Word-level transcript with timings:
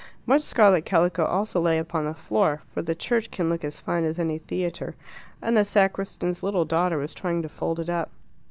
Much 0.25 0.41
scarlet 0.41 0.83
calico 0.83 1.23
also 1.25 1.61
lay 1.61 1.77
upon 1.77 2.05
the 2.05 2.13
floor 2.15 2.63
for 2.73 2.81
the 2.81 2.95
church 2.95 3.29
can 3.29 3.49
look 3.51 3.63
as 3.63 3.79
fine 3.79 4.03
as 4.03 4.17
any 4.17 4.39
theatre 4.39 4.95
and 5.43 5.55
the 5.55 5.63
sacristan's 5.63 6.41
little 6.41 6.65
daughter 6.65 6.97
was 6.97 7.13
trying 7.13 7.43
to 7.43 7.47
fold 7.47 7.79
it 7.79 7.87
up. 7.87 8.09